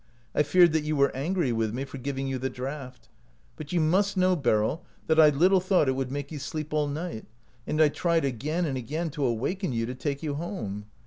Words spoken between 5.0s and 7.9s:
that I little thought it would make you sleep all night; and I